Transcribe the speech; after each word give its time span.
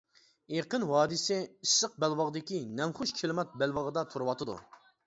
ئېقىن 0.53 0.85
ۋادىسى 0.91 1.37
ئىسسىق 1.67 2.01
بەلباغدىكى 2.05 2.65
نەمخۇش 2.81 3.17
كىلىمات 3.21 3.57
بەلبېغىدا 3.63 4.09
تۇرۇۋاتىدۇ. 4.15 4.61